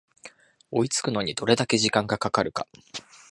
[0.71, 2.65] 追いつくのにどれだけ時間がかかるか